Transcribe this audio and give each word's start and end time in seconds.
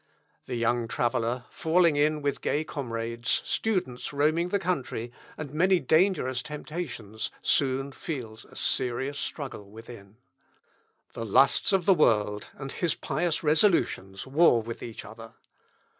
The 0.47 0.55
young 0.55 0.87
traveller, 0.87 1.45
falling 1.51 1.95
in 1.95 2.23
with 2.23 2.41
gay 2.41 2.63
comrades, 2.63 3.43
students 3.45 4.11
roaming 4.11 4.49
the 4.49 4.57
country, 4.57 5.11
and 5.37 5.53
many 5.53 5.79
dangerous 5.79 6.41
temptations 6.41 7.29
soon 7.43 7.91
feels 7.91 8.43
a 8.45 8.55
serious 8.55 9.19
struggle 9.19 9.69
within. 9.69 10.17
The 11.13 11.23
lusts 11.23 11.71
of 11.71 11.85
the 11.85 11.93
world 11.93 12.49
and 12.55 12.71
his 12.71 12.95
pious 12.95 13.43
resolutions 13.43 14.25
war 14.25 14.63
with 14.63 14.81
each 14.81 15.05
other. 15.05 15.35